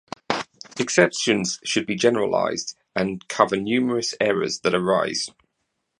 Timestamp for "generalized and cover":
1.93-3.55